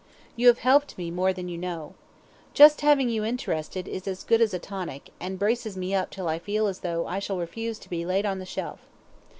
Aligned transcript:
You 0.35 0.47
have 0.47 0.57
helped 0.57 0.97
me 0.97 1.11
more 1.11 1.31
than 1.31 1.47
you 1.47 1.59
know. 1.59 1.93
Just 2.55 2.81
having 2.81 3.07
you 3.07 3.23
interested 3.23 3.87
is 3.87 4.07
as 4.07 4.23
good 4.23 4.41
as 4.41 4.51
a 4.51 4.57
tonic, 4.57 5.11
and 5.19 5.37
braces 5.37 5.77
me 5.77 5.93
up 5.93 6.09
till 6.09 6.27
I 6.27 6.39
feel 6.39 6.65
as 6.65 6.79
though 6.79 7.05
I 7.05 7.19
shall 7.19 7.37
refuse 7.37 7.77
to 7.77 7.87
be 7.87 8.03
"laid 8.03 8.25
on 8.25 8.39
the 8.39 8.45
shelf." 8.47 8.79